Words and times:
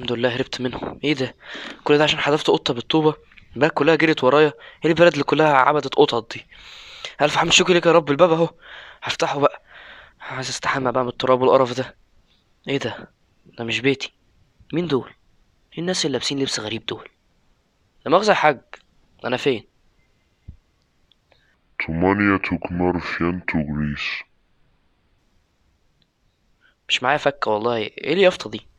الحمد 0.00 0.12
لله 0.12 0.36
هربت 0.36 0.60
منهم. 0.60 1.00
إيه 1.04 1.14
ده؟ 1.14 1.34
كل 1.84 1.98
ده 1.98 2.04
عشان 2.04 2.18
حذفت 2.18 2.50
قطة 2.50 2.74
بالطوبة؟ 2.74 3.14
البلد 3.56 3.70
كلها 3.70 3.94
جريت 3.94 4.24
ورايا. 4.24 4.52
إيه 4.84 4.90
البلد 4.90 5.12
اللي 5.12 5.24
كلها 5.24 5.52
عبدت 5.52 5.94
قطط 5.94 6.32
دي؟ 6.34 6.46
ألف 7.20 7.36
حمد 7.36 7.52
شكري 7.52 7.74
لك 7.74 7.86
يا 7.86 7.92
رب. 7.92 8.10
الباب 8.10 8.32
أهو. 8.32 8.50
هفتحه 9.02 9.40
بقى. 9.40 9.62
عايز 10.20 10.48
أستحمى 10.48 10.92
بقى 10.92 11.02
من 11.02 11.08
التراب 11.08 11.40
والقرف 11.40 11.76
ده. 11.76 11.96
إيه 12.68 12.78
ده؟ 12.78 13.10
ده 13.58 13.64
مش 13.64 13.80
بيتي. 13.80 14.12
مين 14.72 14.86
دول؟ 14.86 15.10
إيه 15.72 15.78
الناس 15.78 16.06
اللي 16.06 16.12
لابسين 16.18 16.38
لبس 16.38 16.60
غريب 16.60 16.86
دول؟ 16.86 17.08
لا 18.04 18.10
مؤاخذة 18.10 18.30
يا 18.30 18.34
حاج. 18.34 18.60
أنا 19.24 19.36
فين؟ 19.36 19.64
ثمانية 21.86 22.36
كمارفيانتو 22.36 23.58
غريس 23.58 24.22
مش 26.88 27.02
معايا 27.02 27.18
فكة 27.18 27.50
والله. 27.50 27.76
إيه 27.76 28.12
اليافطة 28.12 28.50
دي؟ 28.50 28.69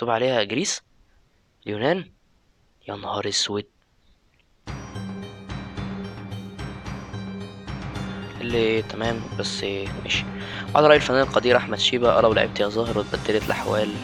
مكتوب 0.00 0.14
عليها 0.14 0.42
جريس؟ 0.42 0.82
اليونان 1.66 2.10
يا 2.88 2.96
نهار 2.96 3.28
أسود. 3.28 3.64
اللي 8.40 8.82
تمام 8.82 9.20
بس 9.38 9.64
ماشي. 10.02 10.24
على 10.74 10.86
رأي 10.86 10.96
الفنان 10.96 11.20
القدير 11.20 11.56
أحمد 11.56 11.78
شيبة 11.78 12.18
أرى 12.18 12.26
ولعبت 12.26 12.60
يا 12.60 12.68
ظاهر 12.68 12.98
واتبدلت 12.98 13.46
الأحوال. 13.46 13.94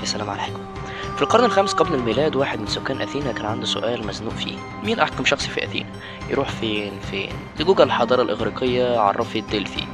يا 0.00 0.04
سلام 0.04 0.30
عليكم 0.30 0.74
في 1.16 1.22
القرن 1.22 1.44
الخامس 1.44 1.72
قبل 1.74 1.94
الميلاد 1.94 2.36
واحد 2.36 2.58
من 2.58 2.66
سكان 2.66 3.00
أثينا 3.00 3.32
كان 3.32 3.46
عنده 3.46 3.66
سؤال 3.66 4.06
مزنوق 4.06 4.34
فيه. 4.34 4.56
مين 4.82 5.00
أحكم 5.00 5.24
شخص 5.24 5.46
في 5.46 5.64
أثينا؟ 5.64 5.90
يروح 6.30 6.48
فين 6.48 7.00
فين؟ 7.00 7.32
لجوجل 7.60 7.84
الحضارة 7.84 8.22
الإغريقية 8.22 8.98
عرافة 8.98 9.44
ديلفي 9.50 9.86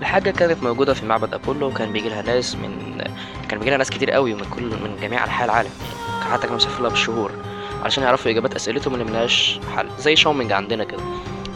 الحاجة 0.00 0.30
كانت 0.30 0.62
موجودة 0.62 0.94
في 0.94 1.06
معبد 1.06 1.34
أبولو 1.34 1.66
وكان 1.66 1.92
بيجي 1.92 2.08
لها 2.08 2.22
ناس 2.22 2.54
من 2.56 2.98
كان 3.48 3.58
بيجي 3.58 3.70
لها 3.70 3.78
ناس 3.78 3.90
كتير 3.90 4.10
قوي 4.10 4.34
من 4.34 4.44
كل 4.44 4.62
من 4.64 4.96
جميع 5.02 5.24
أنحاء 5.24 5.44
العالم. 5.44 5.70
يعني 6.20 6.32
حتى 6.32 6.42
كانوا 6.42 6.56
مسافرين 6.56 6.82
لها 6.82 6.90
بالشهور 6.90 7.30
علشان 7.82 8.04
يعرفوا 8.04 8.30
إجابات 8.30 8.54
أسئلتهم 8.54 8.94
اللي 8.94 9.04
ملهاش 9.04 9.60
حل 9.76 9.88
زي 9.98 10.16
شاومينج 10.16 10.52
عندنا 10.52 10.84
كده. 10.84 11.02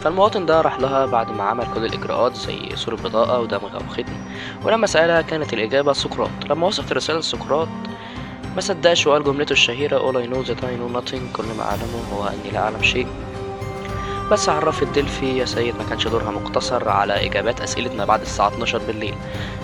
فالمواطن 0.03 0.45
ده 0.45 0.61
راح 0.61 0.79
لها 0.79 1.05
بعد 1.05 1.31
ما 1.31 1.43
عمل 1.43 1.65
كل 1.73 1.85
الإجراءات 1.85 2.35
زي 2.35 2.59
صورة 2.75 2.95
بطاقة 2.95 3.39
ودمغة 3.39 3.83
وختم 3.89 4.13
ولما 4.63 4.87
سألها 4.87 5.21
كانت 5.21 5.53
الإجابة 5.53 5.93
سقراط. 5.93 6.29
لما 6.49 6.67
وصلت 6.67 6.91
الرسالة 6.91 7.19
لسقراط 7.19 7.67
ما 8.55 8.61
صدقش 8.61 9.07
وقال 9.07 9.23
جملته 9.23 9.53
الشهيرة 9.53 9.99
All 10.11 10.15
I 10.15 10.27
know 10.31 10.47
that 10.49 10.63
I 10.63 10.71
know 10.79 10.97
nothing 10.99 11.35
كل 11.37 11.43
ما 11.57 11.63
أعلمه 11.63 12.03
هو 12.13 12.27
أني 12.27 12.51
لا 12.53 12.59
أعلم 12.59 12.83
شيء. 12.83 13.07
بس 14.31 14.49
عرافة 14.49 14.83
دلفي 14.87 15.37
يا 15.37 15.45
سيد 15.45 15.75
ما 15.77 15.83
كانش 15.89 16.07
دورها 16.07 16.31
مقتصر 16.31 16.89
على 16.89 17.25
إجابات 17.25 17.61
أسئلة 17.61 17.93
ما 17.93 18.05
بعد 18.05 18.21
الساعة 18.21 18.47
12 18.47 18.77
بالليل. 18.77 19.15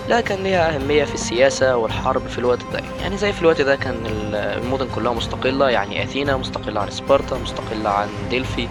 لا 0.08 0.20
كان 0.20 0.42
ليها 0.42 0.74
أهمية 0.74 1.04
في 1.04 1.14
السياسة 1.14 1.76
والحرب 1.76 2.26
في 2.28 2.38
الوقت 2.38 2.58
ده. 2.72 2.80
يعني 3.00 3.16
زي 3.16 3.32
في 3.32 3.42
الوقت 3.42 3.60
ده 3.60 3.76
كان 3.76 3.96
المدن 4.34 4.88
كلها 4.94 5.12
مستقلة 5.12 5.70
يعني 5.70 6.02
أثينا 6.02 6.36
مستقلة 6.36 6.80
عن 6.80 6.90
سبارتا 6.90 7.38
مستقلة 7.38 7.90
عن 7.90 8.08
دلفي. 8.30 8.68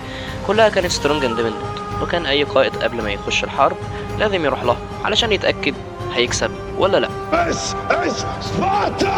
كلها 0.48 0.70
كانت 0.70 0.92
strong 0.92 1.26
independent 1.26 1.56
وكان 2.02 2.26
أي 2.26 2.44
قائد 2.44 2.76
قبل 2.76 3.02
ما 3.02 3.12
يخش 3.12 3.44
الحرب 3.44 3.78
لازم 4.20 4.46
يروح 4.46 4.64
لها 4.64 4.78
علشان 5.06 5.32
يتأكد 5.32 5.74
هيكسب 6.14 6.52
ولا 6.78 6.98
لا. 6.98 7.10
This 7.32 7.76
is 7.92 8.24
Sparta! 8.46 9.10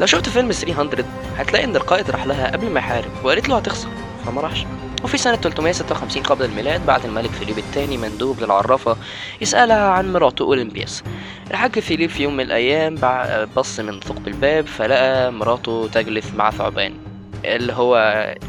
لو 0.00 0.06
شفت 0.06 0.28
فيلم 0.28 0.52
300 0.52 1.04
هتلاقي 1.38 1.64
إن 1.64 1.76
القائد 1.76 2.10
راح 2.10 2.26
لها 2.26 2.52
قبل 2.52 2.70
ما 2.70 2.80
يحارب 2.80 3.10
وقالت 3.24 3.48
له 3.48 3.56
هتخسر. 3.56 3.88
فما 4.26 4.40
راحش. 4.40 4.66
وفي 5.06 5.18
سنة 5.18 5.36
356 5.36 6.22
قبل 6.22 6.44
الميلاد 6.44 6.86
بعت 6.86 7.04
الملك 7.04 7.30
فيليب 7.30 7.58
الثاني 7.58 7.96
مندوب 7.96 8.40
للعرافة 8.40 8.96
يسألها 9.40 9.88
عن 9.90 10.12
مراته 10.12 10.42
أولمبياس. 10.42 11.02
الحاج 11.50 11.78
فيليب 11.78 12.10
في 12.10 12.22
يوم 12.22 12.36
من 12.36 12.44
الأيام 12.44 12.94
بص 13.56 13.80
من 13.80 14.00
ثقب 14.00 14.28
الباب 14.28 14.66
فلقى 14.66 15.32
مراته 15.32 15.88
تجلس 15.92 16.34
مع 16.34 16.50
ثعبان. 16.50 16.94
اللي 17.44 17.72
هو 17.72 17.96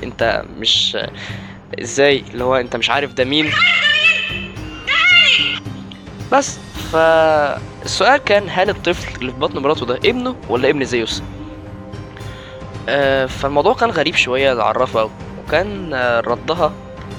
أنت 0.03 0.43
مش 0.57 0.97
إزاي؟ 1.81 2.23
اللي 2.33 2.43
هو 2.43 2.55
أنت 2.55 2.75
مش 2.75 2.89
عارف 2.89 3.13
ده 3.13 3.25
مين؟ 3.25 3.51
بس 6.31 6.59
فالسؤال 6.91 8.17
كان 8.17 8.43
هل 8.49 8.69
الطفل 8.69 9.15
اللي 9.21 9.31
في 9.31 9.37
بطن 9.37 9.59
مراته 9.59 9.85
ده 9.85 9.95
ابنه 9.95 10.35
ولا 10.49 10.69
ابن 10.69 10.85
زيوس؟ 10.85 11.23
آه، 12.89 13.25
فالموضوع 13.25 13.73
كان 13.73 13.89
غريب 13.89 14.15
شوية 14.15 14.53
للعرافة 14.53 15.09
وكان 15.47 15.93
آه، 15.93 16.19
ردها 16.19 16.71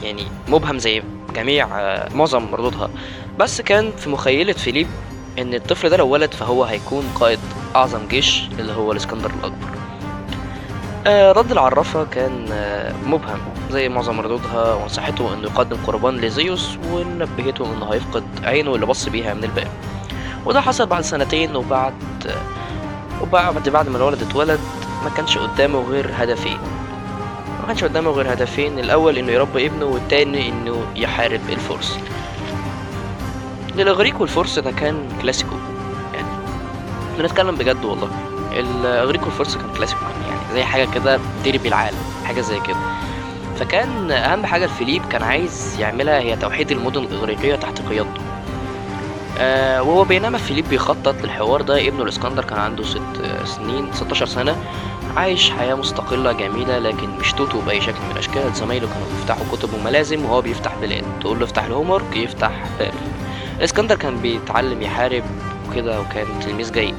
يعني 0.02 0.26
مبهم 0.48 0.78
زي 0.78 1.02
جميع 1.34 1.68
آه، 1.80 2.08
معظم 2.14 2.54
ردودها. 2.54 2.90
بس 3.38 3.60
كان 3.60 3.92
في 3.96 4.10
مخيلة 4.10 4.52
فيليب 4.52 4.86
إن 5.38 5.54
الطفل 5.54 5.88
ده 5.88 5.96
لو 5.96 6.08
ولد 6.08 6.34
فهو 6.34 6.64
هيكون 6.64 7.04
قائد 7.14 7.38
أعظم 7.76 8.06
جيش 8.08 8.42
اللي 8.58 8.72
هو 8.72 8.92
الإسكندر 8.92 9.30
الأكبر. 9.30 9.68
آه، 11.06 11.32
رد 11.32 11.52
العرافة 11.52 12.04
كان 12.04 12.46
مبهم 13.06 13.38
زي 13.70 13.88
معظم 13.88 14.20
ردودها 14.20 14.74
ونصحته 14.74 15.34
إنه 15.34 15.42
يقدم 15.42 15.76
قربان 15.86 16.16
لزيوس 16.16 16.78
ونبهته 16.92 17.74
إنه 17.74 17.92
هيفقد 17.92 18.24
عينه 18.44 18.74
اللي 18.74 18.86
بص 18.86 19.08
بيها 19.08 19.34
من 19.34 19.44
الباب. 19.44 19.68
وده 20.46 20.60
حصل 20.60 20.86
بعد 20.86 21.02
سنتين 21.02 21.56
وبعد 21.56 21.94
وبعد 23.22 23.68
بعد 23.68 23.88
ما 23.88 23.96
الولد 23.96 24.22
اتولد 24.22 24.60
ما 25.04 25.10
كانش 25.16 25.38
قدامه 25.38 25.80
غير 25.90 26.10
هدفين. 26.14 26.58
كانش 27.68 27.84
قدامه 27.84 28.10
غير 28.10 28.32
هدفين 28.32 28.78
الأول 28.78 29.18
إنه 29.18 29.32
يربي 29.32 29.66
ابنه 29.66 29.84
والتاني 29.84 30.48
إنه 30.48 30.82
يحارب 30.96 31.40
الفرس. 31.48 31.98
الاغريق 33.78 34.20
والفرس 34.20 34.58
ده 34.58 34.70
كان 34.70 35.08
كلاسيكو 35.22 35.54
يعني 36.14 36.28
بنتكلم 37.18 37.54
بجد 37.54 37.84
والله. 37.84 38.08
الاغريق 38.52 39.24
والفرس 39.24 39.56
كان 39.56 39.66
كلاسيكو 39.76 40.00
يعني 40.02 40.40
زي 40.54 40.64
حاجة 40.64 40.88
كده 40.94 41.18
ديربي 41.44 41.68
العالم 41.68 41.98
حاجة 42.24 42.40
زي 42.40 42.60
كده. 42.60 42.76
فكان 43.58 44.10
أهم 44.10 44.46
حاجة 44.46 44.64
الفيليب 44.64 45.02
كان 45.10 45.22
عايز 45.22 45.76
يعملها 45.80 46.18
هي 46.20 46.36
توحيد 46.36 46.70
المدن 46.70 47.02
الأغريقية 47.04 47.54
تحت 47.56 47.82
قيادته. 47.88 48.20
آه 49.38 49.82
وهو 49.82 50.04
بينما 50.04 50.38
فيليب 50.38 50.68
بيخطط 50.68 51.14
للحوار 51.22 51.62
ده 51.62 51.88
ابنه 51.88 52.02
الإسكندر 52.02 52.44
كان 52.44 52.58
عنده 52.58 52.84
ست 52.84 53.00
سنين 53.44 53.92
16 53.92 54.26
سنة. 54.26 54.56
عايش 55.18 55.50
حياة 55.50 55.74
مستقلة 55.74 56.32
جميلة 56.32 56.78
لكن 56.78 57.10
مش 57.10 57.32
توتو 57.32 57.60
بأي 57.60 57.80
شكل 57.80 57.98
من 58.04 58.10
الأشكال. 58.12 58.54
زمايله 58.54 58.88
كانوا 58.88 59.06
بيفتحوا 59.16 59.44
كتب 59.52 59.74
وملازم 59.74 60.24
وهو 60.24 60.40
بيفتح 60.40 60.74
بلاد. 60.80 61.04
تقول 61.20 61.38
له 61.38 61.44
افتح 61.44 61.64
ال 61.64 61.70
homework 61.70 62.16
يفتح 62.16 62.50
باب 62.78 62.94
الاسكندر 63.58 63.96
كان 63.96 64.16
بيتعلم 64.16 64.82
يحارب 64.82 65.22
وكده 65.68 66.00
وكان 66.00 66.26
تلميذ 66.40 66.72
جيد. 66.72 66.94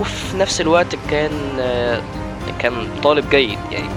وفي 0.00 0.36
نفس 0.36 0.60
الوقت 0.60 0.96
كان 1.10 1.30
آه، 1.60 2.02
كان 2.58 2.72
طالب 3.02 3.30
جيد 3.30 3.58
يعني. 3.70 3.90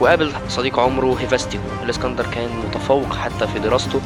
وقابل 0.00 0.32
صديق 0.48 0.78
عمره 0.80 1.16
هيفاستيو. 1.20 1.60
الإسكندر 1.82 2.26
كان 2.26 2.48
متفوق 2.68 3.16
حتى 3.16 3.46
في 3.46 3.58
دراسته 3.58 4.00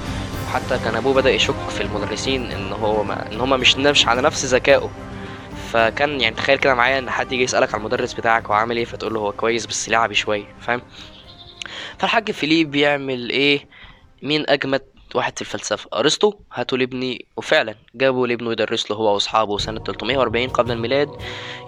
وحتى 0.48 0.78
كان 0.84 0.94
أبوه 0.94 1.14
بدأ 1.14 1.30
يشك 1.30 1.68
في 1.68 1.82
المدرسين 1.82 2.50
إن 2.50 2.72
هو 2.72 3.02
ما 3.02 3.32
إن 3.32 3.40
هما 3.40 3.56
مش 3.56 3.76
مش 3.76 4.08
على 4.08 4.22
نفس 4.22 4.44
ذكائه. 4.44 4.90
فكان 5.72 6.20
يعني 6.20 6.36
تخيل 6.36 6.58
كده 6.58 6.74
معايا 6.74 6.98
إن 6.98 7.10
حد 7.10 7.32
يجي 7.32 7.42
يسألك 7.42 7.74
على 7.74 7.80
المدرس 7.80 8.12
بتاعك 8.14 8.46
هو 8.46 8.52
عامل 8.52 8.76
إيه 8.76 8.84
فتقول 8.84 9.14
له 9.14 9.20
هو 9.20 9.32
كويس 9.32 9.66
بس 9.66 9.88
لعبي 9.88 10.14
شوية 10.14 10.54
فاهم؟ 10.60 10.82
فالحاج 11.98 12.30
فيليب 12.30 12.70
بيعمل 12.70 13.30
إيه؟ 13.30 13.68
مين 14.22 14.44
أجمد 14.48 14.82
واحد 15.14 15.32
في 15.36 15.42
الفلسفة؟ 15.42 15.88
أرسطو؟ 15.94 16.34
هاتوا 16.52 16.78
لابني 16.78 17.24
وفعلا 17.36 17.74
جابوا 17.94 18.26
لابنه 18.26 18.52
يدرس 18.52 18.90
له 18.90 18.96
هو 18.96 19.14
وأصحابه 19.14 19.58
سنة 19.58 19.80
340 19.80 20.48
قبل 20.48 20.72
الميلاد. 20.72 21.08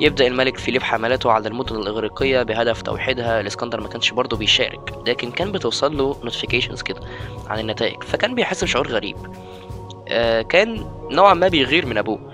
يبدأ 0.00 0.26
الملك 0.26 0.56
فيليب 0.56 0.82
حملاته 0.82 1.32
على 1.32 1.48
المدن 1.48 1.76
الإغريقية 1.76 2.42
بهدف 2.42 2.82
توحيدها. 2.82 3.40
الإسكندر 3.40 3.80
ما 3.80 3.88
كانش 3.88 4.10
برضه 4.10 4.36
بيشارك 4.36 4.94
لكن 5.06 5.30
كان 5.30 5.52
بتوصل 5.52 5.96
له 5.96 6.20
notifications 6.24 6.82
كده 6.82 7.00
عن 7.46 7.58
النتائج 7.58 8.02
فكان 8.02 8.34
بيحس 8.34 8.64
بشعور 8.64 8.88
غريب. 8.88 9.16
آه 10.08 10.42
كان 10.42 10.90
نوعا 11.10 11.34
ما 11.34 11.48
بيغير 11.48 11.86
من 11.86 11.98
أبوه. 11.98 12.32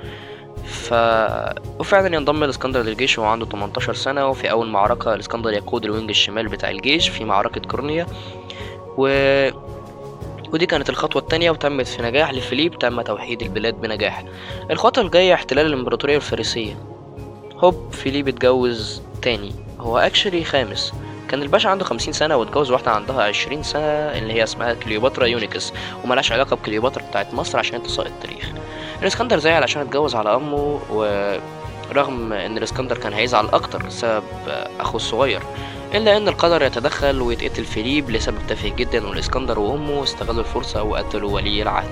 ف... 0.76 0.94
وفعلا 1.80 2.16
ينضم 2.16 2.44
الاسكندر 2.44 2.82
للجيش 2.82 3.18
وهو 3.18 3.28
عنده 3.28 3.46
18 3.46 3.94
سنة 3.94 4.28
وفي 4.28 4.50
أول 4.50 4.68
معركة 4.68 5.14
الإسكندر 5.14 5.52
يقود 5.52 5.84
ال 5.84 5.89
wing 5.89 6.08
الشمال 6.08 6.48
بتاع 6.48 6.70
الجيش 6.70 7.08
في 7.08 7.24
معركة 7.24 7.60
كيرونيا. 7.60 8.06
و... 8.96 9.08
ودي 10.52 10.66
كانت 10.66 10.90
الخطوة 10.90 11.22
التانية 11.22 11.50
وتمت 11.50 11.86
في 11.86 12.02
نجاح 12.02 12.32
لفيليب 12.32 12.78
تم 12.78 13.00
توحيد 13.00 13.42
البلاد 13.42 13.80
بنجاح. 13.80 14.24
الخطوة 14.70 15.04
الجاية 15.04 15.34
احتلال 15.34 15.66
الإمبراطورية 15.66 16.16
الفارسية. 16.16 16.76
هوب 17.56 17.92
فيليب 17.92 18.28
اتجوز 18.28 19.02
تاني. 19.22 19.52
هو 19.80 19.98
actually 19.98 20.44
خامس. 20.44 20.92
كان 21.28 21.42
الباشا 21.42 21.68
عنده 21.68 21.84
خمسين 21.84 22.12
سنة 22.12 22.36
واتجوز 22.36 22.70
واحدة 22.70 22.90
عندها 22.90 23.22
عشرين 23.22 23.62
سنة 23.62 23.82
اللي 23.82 24.32
هي 24.32 24.42
اسمها 24.42 24.74
كليوباترا 24.74 25.26
يوريديكي. 25.26 25.72
وملهاش 26.04 26.32
علاقة 26.32 26.56
بكليوباترا 26.56 27.02
بتاعت 27.02 27.34
مصر 27.34 27.58
عشان 27.58 27.82
تسقط 27.82 28.10
التاريخ. 28.10 28.52
الإسكندر 29.02 29.38
زعل 29.38 29.62
عشان 29.62 29.82
اتجوز 29.82 30.14
على 30.14 30.34
أمه 30.34 30.80
ورغم 30.90 32.32
إن 32.32 32.58
الإسكندر 32.58 32.98
كان 32.98 33.12
هيزعل 33.12 33.46
أكتر 33.46 33.82
بسبب 33.82 34.22
أخوه 34.80 34.96
الصغير 34.96 35.42
إلا 35.94 36.16
إن 36.16 36.28
القدر 36.28 36.62
يتدخل 36.62 37.20
ويتقتل 37.20 37.64
فيليب 37.64 38.10
لسبب 38.10 38.38
تافه 38.48 38.68
جدا 38.68 39.06
والإسكندر 39.06 39.58
وأمه 39.58 40.02
استغلوا 40.02 40.40
الفرصة 40.40 40.82
وقتلوا 40.82 41.30
ولي 41.30 41.62
العهد. 41.62 41.88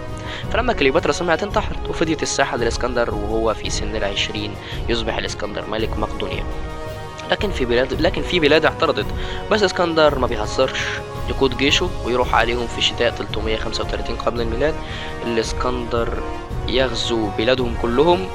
فلما 0.52 0.72
كليوباترا 0.72 1.12
سمعت 1.12 1.42
انتحرت 1.42 1.88
وفضيت 1.88 2.22
الساحة 2.22 2.56
للإسكندر 2.56 3.14
وهو 3.14 3.54
في 3.54 3.70
سن 3.70 3.96
العشرين 3.96 4.54
يصبح 4.88 5.16
الإسكندر 5.16 5.64
ملك 5.70 5.98
مقدونيا. 5.98 6.44
لكن 7.30 7.50
في 7.50 7.64
بلاد 7.64 8.00
لكن 8.00 8.22
في 8.22 8.40
بلاد 8.40 8.64
اعترضت. 8.64 9.06
بس 9.50 9.62
إسكندر 9.62 10.18
ما 10.18 10.26
بيهزرش. 10.26 10.80
يقود 11.28 11.56
جيشه 11.56 11.90
ويروح 12.04 12.34
عليهم 12.34 12.66
في 12.66 12.82
شتاء 12.82 13.10
335 13.10 14.16
قبل 14.16 14.40
الميلاد. 14.40 14.74
الإسكندر 15.26 16.08
يغزو 16.68 17.28
بلادهم 17.38 17.74
كلهم 17.82 18.28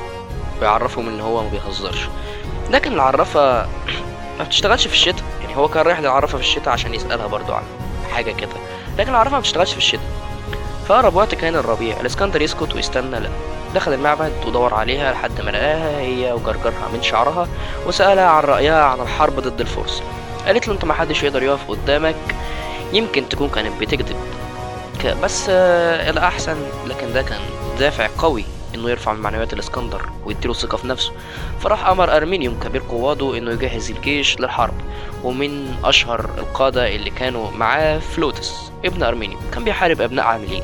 ويعرفهم 0.61 1.07
إن 1.07 1.19
هو 1.19 1.43
ما 1.43 1.49
بيهزرش. 1.49 2.07
لكن 2.71 2.93
العرافة 2.93 3.67
ما 4.39 4.43
بتشتغلش 4.43 4.87
في 4.87 4.93
الشتاء. 4.93 5.23
يعني 5.41 5.57
هو 5.57 5.67
كان 5.67 5.85
رايح 5.85 5.99
للعرافة 5.99 6.37
في 6.37 6.43
الشتاء 6.43 6.73
عشان 6.73 6.93
يسألها 6.93 7.27
برضو 7.27 7.53
عن 7.53 7.63
حاجة 8.11 8.31
كده. 8.31 8.49
لكن 8.97 9.09
العرافة 9.09 9.31
ما 9.35 9.39
بتشتغلش 9.39 9.71
في 9.71 9.77
الشتاء. 9.77 10.09
فأقرب 10.87 11.15
وقت 11.15 11.35
كان 11.35 11.55
الربيع. 11.55 11.99
الإسكندر 11.99 12.41
يسكت 12.41 12.75
ويستنى 12.75 13.19
لا 13.19 13.29
دخل 13.75 13.93
المعبد 13.93 14.33
ودور 14.47 14.73
عليها 14.73 15.11
لحد 15.13 15.41
ما 15.41 15.51
لقاها 15.51 15.99
هي 15.99 16.31
وجرجرها 16.31 16.87
من 16.93 17.01
شعرها 17.01 17.47
وسألها 17.87 18.25
عن 18.25 18.43
رأيها 18.43 18.83
عن 18.83 18.99
الحرب 18.99 19.39
ضد 19.39 19.61
الفرس. 19.61 20.03
قالت 20.45 20.67
له 20.67 20.73
أنت 20.73 20.85
محدش 20.85 21.23
يقدر 21.23 21.43
يقف 21.43 21.69
قدامك. 21.69 22.15
يمكن 22.93 23.29
تكون 23.29 23.49
كانت 23.49 23.81
بتكذب. 23.81 24.15
بس 25.23 25.45
آه، 25.49 26.09
الأحسن 26.09 26.57
لكن 26.87 27.13
ده 27.13 27.21
كان 27.21 27.39
دافع 27.79 28.07
قوي 28.17 28.45
إنه 28.75 28.89
يرفع 28.89 29.13
من 29.13 29.19
معنويات 29.19 29.53
الإسكندر 29.53 30.09
ويديله 30.25 30.53
ثقة 30.53 30.77
في 30.77 30.87
نفسه. 30.87 31.11
فراح 31.59 31.87
أمر 31.87 32.17
أرمينيوم 32.17 32.59
كبير 32.59 32.81
قواده 32.89 33.37
إنه 33.37 33.51
يجهز 33.51 33.91
الجيش 33.91 34.39
للحرب. 34.39 34.73
ومن 35.23 35.75
أشهر 35.83 36.29
القادة 36.37 36.95
اللي 36.95 37.09
كانوا 37.09 37.51
معاه 37.51 37.99
فلوتس 37.99 38.71
ابن 38.85 39.03
أرمينيوم. 39.03 39.41
كان 39.53 39.63
بيحارب 39.63 40.01
أبناء 40.01 40.25
عاملين. 40.25 40.63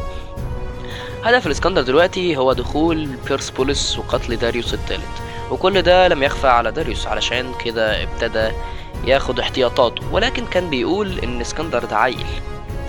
هدف 1.23 1.47
الإسكندر 1.47 1.81
دلوقتي 1.81 2.37
هو 2.37 2.53
دخول 2.53 3.05
بيرسبوليس 3.27 3.99
وقتل 3.99 4.35
داريوس 4.35 4.73
الثالث. 4.73 5.19
وكل 5.51 5.81
ده 5.81 6.07
لم 6.07 6.23
يخفى 6.23 6.47
على 6.47 6.71
داريوس 6.71 7.07
علشان 7.07 7.51
كده 7.65 8.03
ابتدى 8.03 8.51
ياخد 9.05 9.39
احتياطاته. 9.39 10.01
ولكن 10.11 10.45
كان 10.45 10.69
بيقول 10.69 11.19
إن 11.19 11.41
إسكندر 11.41 11.85
ده 11.85 11.97
عيل. 11.97 12.25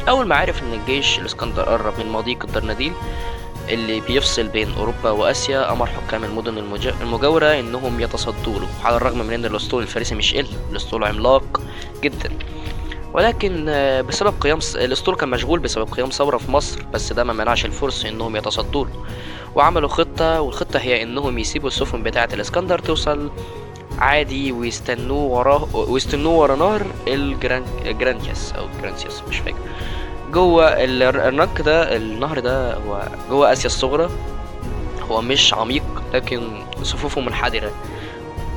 أول 0.08 0.26
ما 0.26 0.36
عرف 0.36 0.62
إن 0.62 0.72
الجيش 0.72 1.18
الإسكندر 1.18 1.62
قرب 1.62 1.98
من 1.98 2.08
مضيق 2.08 2.44
الدردنيل 2.44 2.92
اللي 3.68 4.00
بيفصل 4.00 4.48
بين 4.48 4.72
أوروبا 4.78 5.10
وآسيا 5.10 5.72
أمر 5.72 5.86
حكام 5.86 6.24
المدن 6.24 6.58
المج- 6.58 6.94
المجاورة 7.02 7.46
إنهم 7.60 8.00
يتصدوا 8.00 8.58
له 8.60 8.68
على 8.84 8.96
الرغم 8.96 9.18
من 9.18 9.32
إن 9.32 9.44
الأسطول 9.44 9.82
الفارسي 9.82 10.14
مش 10.14 10.34
أقل 10.34 10.46
الأسطول 10.70 11.04
عملاق 11.04 11.60
جدا. 12.02 12.30
ولكن 13.14 13.66
آه، 13.68 14.00
بسبب 14.00 14.34
قيام 14.40 14.58
الأسطول 14.74 15.14
كان 15.16 15.28
مشغول 15.28 15.58
بسبب 15.58 15.88
قيام 15.92 16.08
ثورة 16.10 16.36
في 16.38 16.50
مصر 16.50 16.82
بس 16.94 17.12
ده 17.12 17.24
ما 17.24 17.32
منعش 17.32 17.64
الفرس 17.64 18.04
إنهم 18.04 18.36
يتصدوا 18.36 18.84
له 18.84 19.04
وعملوا 19.54 19.88
خطة 19.88 20.40
والخطة 20.40 20.78
هي 20.78 21.02
إنهم 21.02 21.38
يسيبوا 21.38 21.68
السفن 21.68 22.02
بتاعة 22.02 22.28
الإسكندر 22.32 22.78
توصل 22.78 23.30
عادي 23.98 24.52
ويستنوه 24.52 25.22
وراه 25.22 25.68
ويستنوه 25.76 26.32
ورا 26.38 26.56
نهر 26.56 26.86
الجران 27.08 27.64
جرانياس 27.84 28.52
أو 28.52 28.66
جرانسياس 28.82 29.22
مش 29.28 29.38
فاكر. 29.38 29.56
جوه 30.32 30.68
ال- 30.84 31.02
الرنك 31.02 31.60
ده 31.60 31.96
النهر 31.96 32.38
ده 32.38 32.74
هو 32.74 33.02
جوه 33.30 33.52
آسيا 33.52 33.66
الصغرى. 33.66 34.10
هو 35.10 35.20
مش 35.20 35.54
عميق 35.54 35.82
لكن 36.14 36.62
ضفوفه 36.82 37.20
منحدرة. 37.20 37.70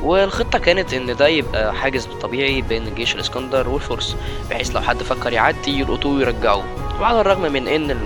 والخطة 0.03 0.59
كانت 0.59 0.93
إن 0.93 1.15
ده 1.15 1.27
يبقى 1.27 1.73
حاجز 1.75 2.05
طبيعي 2.21 2.61
بين 2.61 2.95
جيش 2.95 3.15
الإسكندر 3.15 3.69
والفرس 3.69 4.15
بحيث 4.49 4.75
لو 4.75 4.81
حد 4.81 5.03
فكر 5.03 5.33
يعدي 5.33 5.79
يلقطوه 5.79 6.11
ويرجعوه. 6.15 6.63
وعلى 7.01 7.21
الرغم 7.21 7.41
من 7.41 7.67
إن 7.67 7.99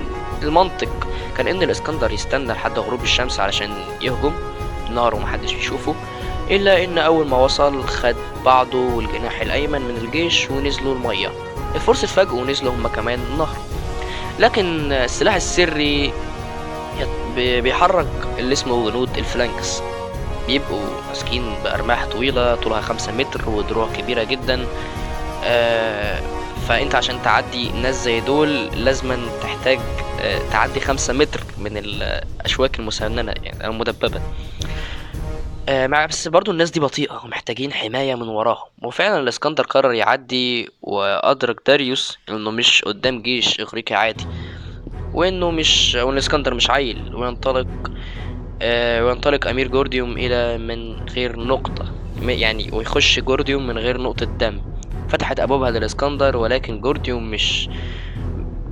المنطق 0.44 1.08
كان 1.38 1.48
إن 1.48 1.64
الإسكندر 1.64 2.12
يستنى 2.12 2.54
لحد 2.54 2.80
غروب 2.80 3.04
الشمس 3.04 3.40
علشان 3.40 3.72
يهجم 4.02 4.32
النهر 4.90 5.16
ومحدش 5.16 5.54
يشوفه 5.54 5.96
إلا 6.52 6.84
إن 6.84 6.98
أول 6.98 7.28
ما 7.28 7.38
وصل 7.38 7.84
خد 7.84 8.16
بعضه 8.46 8.78
والجناح 8.96 9.42
الأيمن 9.42 9.82
من 9.82 9.98
الجيش 10.06 10.50
ونزلوا 10.50 10.96
المية. 10.96 11.30
الفرس 11.76 12.04
اتفاجئوا 12.04 12.42
ونزلوا 12.42 12.74
هما 12.74 12.90
كمان 12.90 13.20
النهر 13.32 13.58
لكن 14.40 14.92
السلاح 14.92 15.36
السري 15.36 16.14
بيتحرك 17.36 18.08
اللي 18.38 18.54
اسمه 18.54 18.90
جنود 18.90 19.18
الفلانكس. 19.18 19.82
بيبقوا 20.48 20.86
ماسكين 21.08 21.56
بأرماح 21.64 22.06
طويلة 22.06 22.56
طولها 22.56 22.82
خمسة 22.82 23.12
متر 23.12 23.50
ودروع 23.50 23.88
كبيرة 23.98 24.24
جدا. 24.24 24.66
آه 25.44 26.22
فأنت 26.68 26.96
عشان 26.96 27.22
تعدي 27.24 27.70
ناس 27.70 28.04
زي 28.04 28.20
دول 28.20 28.66
لازما 28.66 29.20
تحتاج 29.42 29.80
آه 30.22 30.40
تعدي 30.52 30.80
خمسة 30.80 31.14
متر 31.14 31.44
من 31.58 31.78
الأشواك 31.78 32.80
المسننة 32.80 33.34
يعني 33.44 33.68
المدببة. 33.68 34.22
آه 35.70 35.88
مع 35.88 36.06
بس 36.06 36.28
برضو 36.28 36.52
الناس 36.52 36.72
دي 36.72 36.80
بطيئة 36.80 37.22
ومحتاجين 37.26 37.74
حماية 37.74 38.16
من 38.16 38.28
وراهم. 38.28 38.68
وفعلا 38.82 39.20
الإسكندر 39.20 39.64
قرر 39.64 39.94
يعدي 39.94 40.70
وأدرك 40.82 41.68
داريوس 41.68 42.18
إنه 42.30 42.52
مش 42.52 42.82
قدام 42.84 43.22
جيش 43.22 43.60
إغريقي 43.60 43.96
عادي 43.96 44.26
وإنه 45.14 45.52
مش 45.52 45.96
وإن 46.02 46.14
الإسكندر 46.14 46.54
مش 46.54 46.70
عيل 46.70 47.16
وينطلق 47.16 47.68
آه 48.62 49.06
وينطلق 49.06 49.48
أمير 49.48 49.68
جورديوم 49.68 50.18
إلى 50.18 50.58
من 50.58 51.00
غير 51.10 51.40
نقطة. 51.40 51.86
يعني 52.22 52.70
ويخش 52.74 53.20
جورديوم 53.20 53.68
من 53.68 53.78
غير 53.78 54.02
نقطة 54.02 54.26
دم. 54.26 54.62
فتحت 55.10 55.40
أبوابها 55.40 55.72
للإسكندر 55.72 56.38
ولكن 56.38 56.82
جورديوم 56.82 57.32
مش 57.32 57.70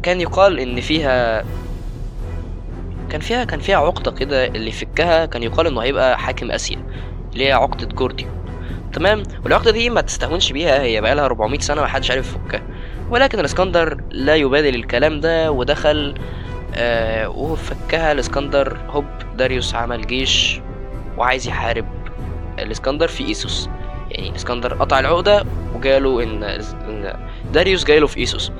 كان 0.03 0.21
يقال 0.21 0.59
إن 0.59 0.81
فيها 0.81 1.43
كان 3.11 3.21
فيها 3.21 3.43
كان 3.43 3.59
فيها 3.59 3.77
عقدة 3.77 4.11
كده 4.11 4.45
اللي 4.45 4.71
فكها 4.71 5.25
كان 5.25 5.43
يقال 5.43 5.67
إنه 5.67 5.81
هيبقى 5.81 6.17
حاكم 6.19 6.51
آسيا 6.51 6.85
اللي 7.33 7.47
هي 7.47 7.51
عقدة 7.51 7.85
جورديوم 7.87 8.31
تمام؟ 8.93 9.23
والعقدة 9.43 9.71
دي 9.71 9.89
ما 9.89 10.01
تستهونش 10.01 10.51
بيها 10.51 10.81
هي 10.81 11.01
بقالها 11.01 11.25
400 11.25 11.59
سنة 11.59 11.81
محدش 11.81 12.11
عارف 12.11 12.35
يفكها. 12.35 12.61
ولكن 13.09 13.39
الإسكندر 13.39 14.01
لا 14.11 14.35
يبالي 14.35 14.69
الكلام 14.69 15.19
ده 15.19 15.51
ودخل 15.51 16.15
آه 16.75 17.29
وفكها 17.29 18.11
الإسكندر 18.11 18.77
هوب 18.89 19.05
داريوس 19.37 19.75
عمل 19.75 20.07
جيش 20.07 20.59
وعايز 21.17 21.47
يحارب 21.47 21.85
الإسكندر 22.59 23.07
في 23.07 23.27
إيسوس. 23.27 23.69
يعني 24.11 24.29
الإسكندر 24.29 24.73
قطع 24.73 24.99
العقدة 24.99 25.45
وجاله 25.75 26.23
إن 26.23 26.57
داريوس 27.53 27.85
جايله 27.85 28.07
في 28.07 28.17
إيسوس. 28.19 28.51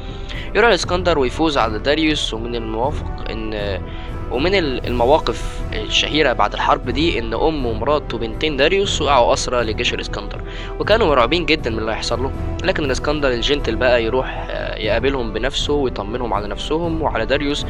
يروح 0.56 0.70
الإسكندر 0.70 1.20
ويفوز 1.20 1.58
على 1.58 1.80
داريوس 1.80 2.34
ومن 2.34 2.56
الموافق 2.56 3.32
إن 3.32 3.82
ومن 4.32 4.56
ال- 4.56 4.88
المواقف 4.88 5.62
الشهيرة 5.74 6.34
بعد 6.34 6.54
الحرب 6.54 6.90
دي 6.90 7.20
إن 7.20 7.34
أم 7.34 7.66
ومرات 7.66 8.14
وبنتين 8.14 8.58
داريوس 8.58 9.02
وقعوا 9.02 9.34
أسرى 9.34 9.64
لجيش 9.64 9.94
الإسكندر. 9.94 10.42
وكانوا 10.80 11.08
مرعوبين 11.08 11.46
جدا 11.46 11.70
من 11.70 11.78
اللي 11.80 11.92
هيحصل 11.92 12.24
لهم. 12.24 12.34
لكن 12.64 12.84
الإسكندر 12.84 13.30
ال 13.32 13.38
gentle 13.38 13.76
بقى 13.76 14.04
يروح 14.04 14.48
آه، 14.50 14.76
يقابلهم 14.78 15.34
بنفسه 15.34 15.74
ويطمنهم 15.74 16.34
على 16.34 16.48
نفسهم 16.48 17.02
وعلى 17.02 17.26
داريوس 17.26 17.66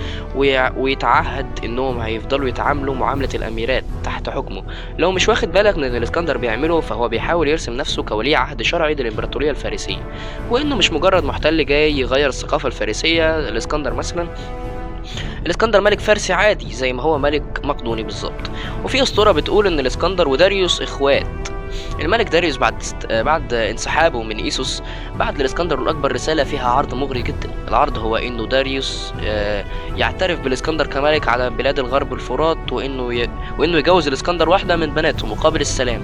ويتعهد 0.78 1.46
إنهم 1.64 2.00
هيفضلوا 2.00 2.50
يتعاملوا 2.50 2.96
معاملة 2.96 3.30
الأميرات 3.36 3.84
تحت 4.04 4.30
حكمه. 4.30 4.64
لو 4.98 5.12
مش 5.12 5.30
واخد 5.30 5.52
بالك 5.52 5.78
من 5.78 5.84
اللي 5.84 5.98
الإسكندر 5.98 6.38
بيعمله 6.38 6.80
فهو 6.82 7.08
بيحاول 7.08 7.48
يرسم 7.48 7.74
نفسه 7.74 8.04
كولي 8.04 8.36
عهد 8.36 8.62
شرعي 8.62 8.94
للإمبراطورية 8.96 9.50
الفارسية. 9.50 9.98
وإنه 10.50 10.76
مش 10.76 10.92
مجرد 10.94 11.24
محتل 11.24 11.66
جاي 11.66 12.00
يغير 12.00 12.30
الثقافة 12.30 12.68
الفارسية 12.68 13.40
الإسكندر 13.40 13.94
مثلا 13.94 14.28
الإسكندر 15.46 15.82
ملك 15.82 16.00
فارسي 16.00 16.34
عادي 16.34 16.74
زي 16.74 16.94
ما 16.94 17.04
هو 17.04 17.18
ملك 17.18 17.62
مقدوني 17.64 18.04
بالظبط. 18.04 18.52
وفي 18.84 19.04
أسطورة 19.04 19.32
بتقول 19.32 19.68
إن 19.68 19.80
الإسكندر 19.80 20.28
وداريوس 20.28 20.82
إخوات. 20.82 21.48
الملك 22.00 22.28
داريوس 22.30 22.58
بعد. 22.58 22.76
بعد 23.10 23.54
انسحابه 23.54 24.24
من 24.24 24.38
إيسوس 24.38 24.84
بعت 25.16 25.40
للإسكندر 25.40 25.80
الأكبر 25.80 26.12
رسالة 26.12 26.44
فيها 26.44 26.70
عرض 26.70 26.94
مغري 26.94 27.22
جدا. 27.22 27.50
العرض 27.68 27.98
هو 27.98 28.16
إنه 28.16 28.46
داريوس 28.48 29.14
آه، 29.24 29.66
يعترف 29.96 30.40
بالإسكندر 30.40 30.88
كملك 30.88 31.28
على 31.28 31.50
بلاد 31.50 31.80
الغرب 31.80 32.12
الفرات 32.12 32.72
وإنه 32.72 33.14
ي... 33.14 33.30
وإنه 33.58 33.78
يجوز 33.78 34.08
الاسكندر 34.08 34.50
واحدة 34.50 34.76
من 34.76 34.94
بناته 34.94 35.28
مقابل 35.28 35.62
السلام. 35.62 36.02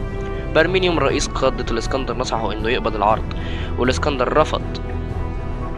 برمينيوم 0.55 0.99
رئيس 0.99 1.27
قادة 1.27 1.65
الإسكندر 1.71 2.17
نصحه 2.17 2.53
إنه 2.53 2.69
يقبل 2.69 2.95
العرض 2.95 3.33
والإسكندر 3.77 4.37
رفض. 4.37 4.96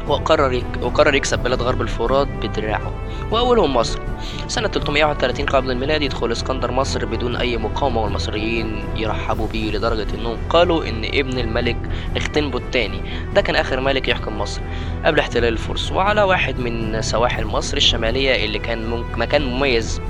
وقرر. 0.10 0.64
وقرر 0.82 1.16
يكسب 1.16 1.40
بلاد 1.40 1.62
غرب 1.62 1.82
الفرات 1.82 2.28
بدراعه. 2.28 2.94
وأولهم 3.32 3.74
مصر. 3.74 4.00
سنة 4.48 4.68
331 4.68 5.46
قبل 5.46 5.72
الميلاد 5.72 6.02
يدخل 6.02 6.32
إسكندر 6.32 6.72
مصر 6.72 7.06
بدون 7.06 7.36
أي 7.36 7.58
مقاومة 7.58 8.04
والمصريين 8.04 8.84
يرحبوا 8.96 9.48
بيه 9.48 9.72
لدرجة 9.72 10.08
إنهم 10.16 10.38
قالوا 10.50 10.90
إن 10.90 11.06
ابن 11.06 11.40
الملك 11.40 11.78
نختنبو 12.18 12.58
الثاني 12.58 13.02
ده 13.36 13.42
كان 13.42 13.56
آخر 13.56 13.80
ملك 13.80 14.08
يحكم 14.08 14.38
مصر. 14.38 14.62
قبل 15.06 15.20
احتلال 15.20 15.54
الفرس. 15.54 15.92
وعلى 15.92 16.22
واحد 16.22 16.60
من 16.60 17.02
سواحل 17.02 17.46
مصر 17.46 17.78
الشمالية 17.78 18.46
اللي 18.46 18.60
كان 18.60 19.04
مكان 19.18 19.46
مميز 19.46 20.02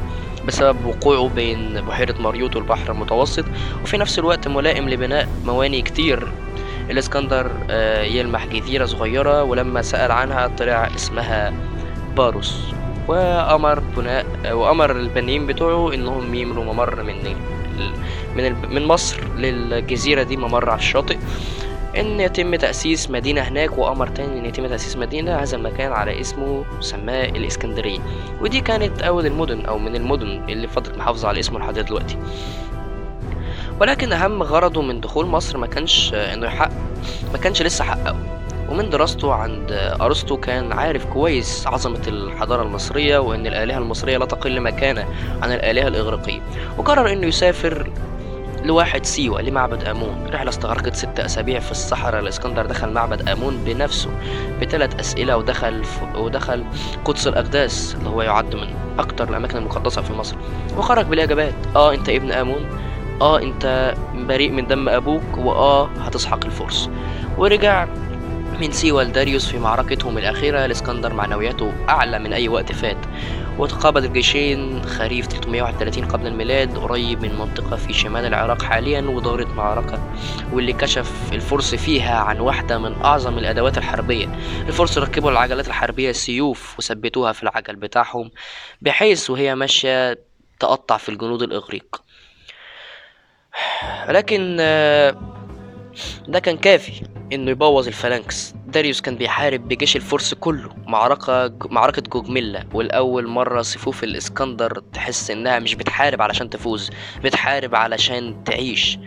بسبب 0.47 0.85
وقوعه 0.85 1.29
بين 1.35 1.81
بحيرة 1.81 2.15
مريوط 2.19 2.55
والبحر 2.55 2.91
المتوسط. 2.91 3.45
وفي 3.83 3.97
نفس 3.97 4.19
الوقت 4.19 4.47
ملائم 4.47 4.89
لبناء 4.89 5.27
مواني 5.45 5.81
كتير. 5.81 6.27
الإسكندر 6.89 7.51
آه، 7.69 8.03
يلمح 8.03 8.45
جزيرة 8.45 8.85
صغيرة 8.85 9.43
ولما 9.43 9.81
سأل 9.81 10.11
عنها 10.11 10.47
طلع 10.47 10.87
اسمها 10.95 11.53
باروس 12.17 12.61
وأمر 13.07 13.79
بناء 13.79 14.25
وأمر 14.51 14.91
البنيين 14.91 15.47
بتوعه 15.47 15.93
إنهم 15.93 16.35
يملوا 16.35 16.63
ممر 16.63 17.03
من 17.03 17.15
من 18.35 18.55
من 18.69 18.85
مصر 18.85 19.23
للجزيرة 19.37 20.23
دي 20.23 20.37
ممر 20.37 20.69
على 20.69 20.79
الشاطئ. 20.79 21.17
إن 21.97 22.19
يتم 22.19 22.55
تأسيس 22.55 23.09
مدينة 23.09 23.41
هناك 23.41 23.77
وأمر 23.77 24.07
تاني 24.07 24.39
إن 24.39 24.45
يتم 24.45 24.67
تأسيس 24.67 24.97
مدينة 24.97 25.35
هذا 25.35 25.57
المكان 25.57 25.91
على 25.91 26.21
اسمه 26.21 26.65
سماه 26.79 27.25
الإسكندرية. 27.25 27.99
ودي 28.41 28.61
كانت 28.61 29.01
أول 29.01 29.25
المدن 29.25 29.65
أو 29.65 29.77
من 29.77 29.95
المدن 29.95 30.43
اللي 30.49 30.67
فضلت 30.67 30.97
محافظة 30.97 31.27
على 31.27 31.39
اسمه 31.39 31.59
لحد 31.59 31.79
دلوقتي. 31.79 32.17
ولكن 33.79 34.13
أهم 34.13 34.43
غرضه 34.43 34.81
من 34.81 35.01
دخول 35.01 35.25
مصر 35.25 35.57
ما 35.57 35.67
كانش 35.67 36.13
إنه 36.13 36.45
يحقق 36.45 36.71
ما 37.31 37.37
كانش 37.37 37.61
لسه 37.61 37.83
حققه. 37.83 38.15
ومن 38.69 38.89
دراسته 38.89 39.33
عند 39.33 39.71
أرسطو 40.01 40.37
كان 40.37 40.71
عارف 40.71 41.05
كويس 41.05 41.67
عظمة 41.67 42.01
الحضارة 42.07 42.63
المصرية 42.63 43.17
وإن 43.17 43.47
الآلهة 43.47 43.77
المصرية 43.77 44.17
لا 44.17 44.25
تقل 44.25 44.61
مكانة 44.61 45.05
عن 45.41 45.51
الآلهة 45.51 45.87
الإغريقية. 45.87 46.41
وقرر 46.77 47.11
إنه 47.13 47.27
يسافر 47.27 47.89
لواحد 48.63 49.05
سيوة 49.05 49.41
لمعبد 49.41 49.83
آمون. 49.83 50.27
رحلة 50.33 50.49
استغرقت 50.49 50.95
ست 50.95 51.19
أسابيع 51.19 51.59
في 51.59 51.71
الصحراء. 51.71 52.21
الإسكندر 52.21 52.65
دخل 52.65 52.89
معبد 52.89 53.29
آمون 53.29 53.57
بنفسه 53.65 54.09
بثلاث 54.61 54.99
أسئلة 54.99 55.37
ودخل 55.37 55.83
ف... 55.83 56.15
ودخل 56.15 56.63
قدس 57.05 57.27
الأقداس 57.27 57.95
اللي 57.99 58.09
هو 58.09 58.21
يعد 58.21 58.55
من 58.55 58.67
أكتر 58.99 59.29
الأماكن 59.29 59.57
المقدسة 59.57 60.01
في 60.01 60.13
مصر. 60.13 60.35
وخرج 60.77 61.05
بالإجابات. 61.05 61.53
آه 61.75 61.93
أنت 61.93 62.09
ابن 62.09 62.31
آمون؟ 62.31 62.69
آه 63.21 63.41
أنت 63.41 63.95
بريء 64.13 64.51
من 64.51 64.67
دم 64.67 64.89
أبوك 64.89 65.37
وآه 65.37 65.85
هتسحق 65.87 66.45
الفرس 66.45 66.89
ورجع 67.37 67.87
من 68.61 68.71
سيوة 68.71 69.03
لداريوس 69.03 69.47
في 69.47 69.59
معركتهم 69.59 70.17
الأخيرة 70.17 70.65
الإسكندر 70.65 71.13
معنوياته 71.13 71.73
أعلى 71.89 72.19
من 72.19 72.33
أي 72.33 72.47
وقت 72.47 72.71
فات. 72.71 72.97
وتقابل 73.57 74.05
الجيشين 74.05 74.85
خريف 74.85 75.27
331 75.27 76.05
قبل 76.05 76.27
الميلاد 76.27 76.77
قريب 76.77 77.21
من 77.21 77.35
منطقة 77.39 77.75
في 77.75 77.93
شمال 77.93 78.25
العراق 78.25 78.61
حاليا 78.61 79.01
ودارت 79.01 79.47
معركة 79.47 79.99
واللي 80.53 80.73
كشف 80.73 81.11
الفرس 81.33 81.75
فيها 81.75 82.15
عن 82.19 82.39
واحدة 82.39 82.77
من 82.77 82.93
أعظم 83.01 83.37
الأدوات 83.37 83.77
الحربية. 83.77 84.27
الفرس 84.67 84.97
ركبوا 84.97 85.31
العجلات 85.31 85.67
الحربية 85.67 86.11
سيوف 86.11 86.75
وثبتوها 86.79 87.31
في 87.31 87.43
العجل 87.43 87.75
بتاعهم 87.75 88.31
بحيث 88.81 89.29
وهي 89.29 89.55
ماشية 89.55 90.19
تقطع 90.59 90.97
في 90.97 91.09
الجنود 91.09 91.41
الإغريق. 91.41 92.01
ولكن 94.09 94.57
آه، 94.59 95.15
ده 96.27 96.39
كان 96.39 96.57
كافي 96.57 97.01
إنه 97.33 97.51
يبوظ 97.51 97.87
الفلانكس 97.87 98.53
داريوس 98.67 99.01
كان 99.01 99.15
بيحارب 99.15 99.67
بجيش 99.67 99.95
الفرس 99.95 100.33
كله. 100.33 100.69
معركة 100.87 101.51
معركة 101.69 102.01
جوجميلا 102.01 102.63
ولأول 102.73 103.27
مرة 103.27 103.61
صفوف 103.61 104.03
الإسكندر 104.03 104.79
تحس 104.93 105.31
إنها 105.31 105.59
مش 105.59 105.75
بتحارب 105.75 106.21
علشان 106.21 106.49
تفوز 106.49 106.91
بتحارب 107.23 107.75
علشان 107.75 108.43
تعيش. 108.43 108.99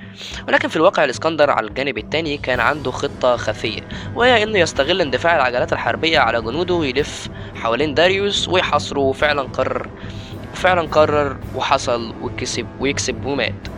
ولكن 0.48 0.68
في 0.68 0.76
الواقع 0.76 1.04
الإسكندر 1.04 1.50
على 1.50 1.66
الجانب 1.66 1.98
التاني 1.98 2.36
كان 2.38 2.60
عنده 2.60 2.90
خطة 2.90 3.36
خفية 3.36 3.80
وهي 4.14 4.42
إنه 4.42 4.58
يستغل 4.58 5.00
اندفاع 5.00 5.36
العجلات 5.36 5.72
الحربية 5.72 6.18
على 6.18 6.42
جنوده 6.42 6.74
ويلف 6.74 7.28
حوالين 7.54 7.94
داريوس 7.94 8.48
ويحاصره. 8.48 9.00
وفعلا 9.00 9.42
قرر 9.42 9.88
وفعلا 10.52 10.82
قرر 10.88 11.36
وحصل 11.54 12.14
وكسب 12.22 12.66
ويكسب 12.80 13.24
ومات. 13.24 13.68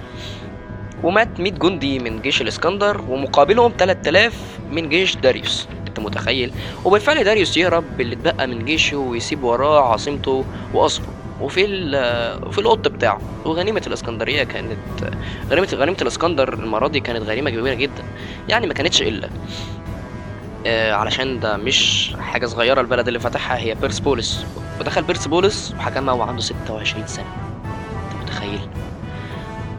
ومات 1.05 1.41
100 1.41 1.53
جندي 1.53 1.99
من 1.99 2.23
جيش 2.23 2.43
الإسكندر 2.43 3.01
ومقابلهم 3.09 3.73
3000 3.79 4.35
من 4.73 4.89
جيش 4.89 5.17
داريوس. 5.17 5.69
أنت 5.89 6.01
متخيل؟ 6.01 6.53
وبالفعل 6.85 7.25
داريوس 7.25 7.57
يهرب 7.57 7.85
باللي 7.99 8.15
اتبقى 8.15 8.47
من 8.47 8.65
جيشه 8.65 8.97
ويسيب 8.97 9.45
وراه 9.45 9.91
عاصمته 9.91 10.45
وقصره 10.75 11.07
وفي 11.41 11.65
ال- 11.65 12.53
في 12.53 12.59
القط 12.59 12.89
بتاعه. 12.89 13.21
وغنيمة 13.45 13.83
الإسكندرية 13.87 14.43
كانت 14.45 14.77
غنيمة 15.51 15.69
غنيمة 15.75 15.97
الإسكندر 16.03 16.55
المرة 16.55 16.89
دي 16.89 17.01
كانت 17.01 17.23
غنيمة 17.23 17.51
كبيرة 17.51 17.75
جدا. 17.75 18.05
يعني 18.49 18.67
ما 18.67 18.75
كانتش 18.75 19.03
إلا. 19.03 19.29
آه 20.67 20.93
علشان 20.93 21.41
ده 21.41 21.57
مش 21.57 22.11
حاجة 22.21 22.47
صغيرة 22.47 22.81
البلد 22.81 23.07
اللي 23.07 23.19
فتحها 23.21 23.59
هي 23.59 23.75
بيرسبوليس 23.75 24.45
ودخل 24.81 25.03
بيرسبوليس 25.03 25.75
وحكمها 25.79 26.15
وعنده 26.15 26.43
26 26.43 27.07
سنة. 27.07 27.27
أنت 28.13 28.23
متخيل؟ 28.23 28.61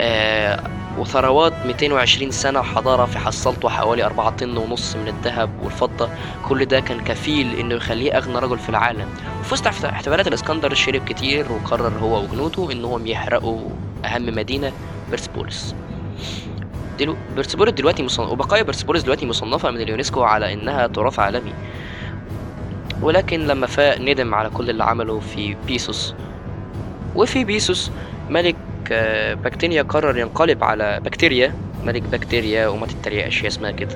آه 0.02 0.60
وثروات 0.98 1.54
220 1.66 2.32
سنة 2.32 2.62
حضارة 2.62 3.06
في 3.06 3.20
حصلته 3.20 3.70
حوالي 3.70 4.06
4 4.06 4.30
طن 4.30 4.58
ونص 4.58 4.96
من 4.96 5.08
الذهب 5.08 5.50
والفضة. 5.64 6.10
كل 6.50 6.66
ده 6.66 6.80
كان 6.80 7.02
كفيل 7.02 7.56
إنه 7.60 7.76
يخليه 7.76 8.18
أغنى 8.18 8.40
رجل 8.40 8.60
في 8.60 8.70
العالم. 8.70 9.08
وفي 9.40 9.70
احتفالات 9.70 10.28
الإسكندر 10.28 10.74
شرب 10.74 11.06
كتير 11.06 11.52
وقرر 11.52 12.00
هو 12.00 12.24
وجنوده 12.24 12.72
إنهم 12.72 13.08
يحرقوا 13.08 13.70
أهم 14.06 14.26
مدينة 14.26 14.72
بيرسبوليس. 15.10 15.76
دلو... 17.00 17.16
بيرسبوليس 17.36 17.74
دلوقتي 17.74 18.04
مصنف 18.04 18.30
وبقايا 18.30 18.64
بيرسبوليس 18.64 19.04
دلوقتي 19.04 19.26
مصنفة 19.26 19.72
من 19.72 19.82
اليونسكو 19.82 20.24
على 20.24 20.54
إنها 20.54 20.88
تراث 20.88 21.20
عالمي. 21.20 21.54
ولكن 23.02 23.48
لما 23.48 23.68
فاق 23.68 24.02
ندم 24.02 24.36
على 24.36 24.50
كل 24.50 24.70
اللي 24.70 24.84
عمله 24.84 25.20
في 25.20 25.56
بيسوس. 25.68 26.14
وفي 27.16 27.44
بيسوس 27.44 27.92
ملك 28.30 28.56
آه، 28.92 29.34
بكتيريا 29.34 29.82
قرر 29.82 30.18
ينقلب 30.18 30.64
على 30.64 31.00
بكتيريا 31.00 31.54
ملك 31.84 32.02
بكتيريا 32.02 32.68
وما 32.68 32.88
تتريقش 32.88 33.44
هي 33.44 33.48
اسمها 33.48 33.72
كده. 33.72 33.96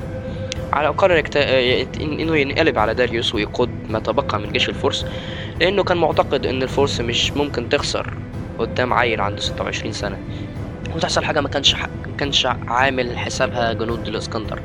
على 0.73 0.87
قرر 0.87 1.15
يكت... 1.17 1.37
آه، 1.37 1.85
إنه 2.01 2.37
ينقلب 2.37 2.77
على 2.79 2.93
داريوس 2.93 3.35
ويقود 3.35 3.69
ما 3.89 3.99
تبقى 3.99 4.39
من 4.39 4.51
جيش 4.51 4.69
الفرس 4.69 5.05
لأنه 5.61 5.83
كان 5.83 5.97
معتقد 5.97 6.45
إن 6.45 6.63
الفرس 6.63 7.01
مش 7.01 7.31
ممكن 7.31 7.69
تخسر 7.69 8.13
قدام 8.59 8.93
عيل 8.93 9.21
عنده 9.21 9.41
26 9.41 9.93
سنة. 9.93 10.17
وتحصل 10.95 11.23
حاجة 11.25 11.41
ما 11.41 11.49
كانش. 11.49 11.75
ما 11.75 11.87
كانش 12.17 12.45
عامل 12.67 13.17
حسابها 13.17 13.73
جنود 13.73 14.07
الإسكندر. 14.07 14.59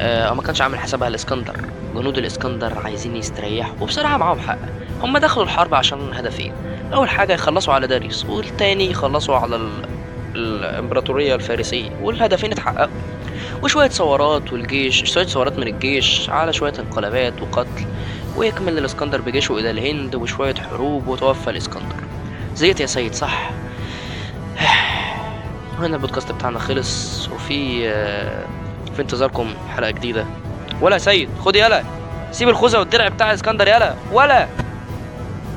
آه، 0.00 0.22
أو 0.24 0.34
ما 0.34 0.42
كانش 0.42 0.60
عامل 0.62 0.78
حسابها 0.78 1.08
الإسكندر. 1.08 1.56
جنود 1.94 2.18
الإسكندر 2.18 2.78
عايزين 2.84 3.16
يستريحوا. 3.16 3.74
وبصراحة 3.80 4.16
معاهم 4.16 4.38
حق. 4.40 4.58
هم 5.02 5.18
دخلوا 5.18 5.44
الحرب 5.44 5.74
عشان 5.74 6.12
هدفين. 6.14 6.52
أول 6.94 7.08
حاجة 7.08 7.32
يخلصوا 7.32 7.74
على 7.74 7.86
داريوس 7.86 8.24
والتاني 8.24 8.90
يخلصوا 8.90 9.36
على 9.36 9.56
ال... 9.56 9.70
الإمبراطورية 10.34 11.34
الفارسية 11.34 11.90
والهدفين 12.02 12.52
اتحققوا. 12.52 13.00
وشوية 13.62 13.88
ثورات 13.88 14.52
والجيش 14.52 15.04
شوية 15.04 15.24
ثورات 15.24 15.58
من 15.58 15.66
الجيش 15.66 16.30
على 16.30 16.52
شوية 16.52 16.72
انقلابات 16.78 17.42
وقتل 17.42 17.84
ويكمل 18.36 18.78
الإسكندر 18.78 19.20
بجيشه 19.20 19.58
إلى 19.58 19.70
الهند 19.70 20.14
وشوية 20.14 20.54
حروب 20.54 21.08
وتوفى 21.08 21.50
الإسكندر. 21.50 21.96
زيت 22.54 22.80
يا 22.80 22.86
سيد 22.86 23.14
صح. 23.14 23.50
هنا 25.78 25.96
البودكاست 25.96 26.32
بتاعنا 26.32 26.58
خلص 26.58 27.28
وفي 27.28 27.88
آه، 27.88 28.44
في 28.96 29.02
انتظاركم 29.02 29.54
حلقة 29.76 29.90
جديدة. 29.90 30.26
ولا 30.80 30.94
يا 30.94 30.98
سيد 30.98 31.28
خد 31.38 31.56
يلا. 31.56 31.82
سيب 32.32 32.48
الخوذة 32.48 32.78
والدرع 32.78 33.08
بتاع 33.08 33.30
الاسكندر 33.30 33.68
يلا. 33.68 33.94
ولا. 34.12 34.48